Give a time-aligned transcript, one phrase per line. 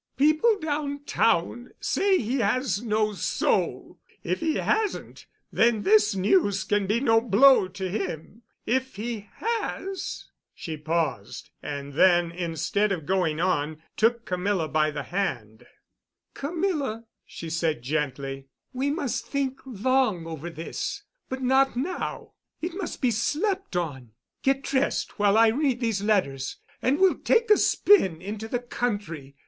[0.17, 3.99] People downtown say he has no soul.
[4.23, 8.41] If he hasn't, then this news can be no blow to him.
[8.65, 10.25] If he has——"
[10.55, 11.51] She paused.
[11.61, 15.67] And then, instead of going on, took Camilla by the hand.
[16.33, 22.31] "Camilla," she said gently, "we must think long over this—but not now.
[22.59, 24.13] It must be slept on.
[24.41, 29.35] Get dressed while I read these letters, and we'll take a spin into the country.